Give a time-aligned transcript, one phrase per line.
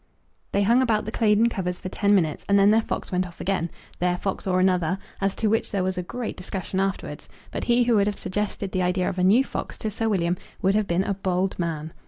[0.51, 3.39] They hung about the Claydon covers for ten minutes, and then their fox went off
[3.39, 3.69] again,
[3.99, 7.83] their fox or another, as to which there was a great discussion afterwards; but he
[7.83, 10.87] who would have suggested the idea of a new fox to Sir William would have
[10.87, 11.93] been a bold man.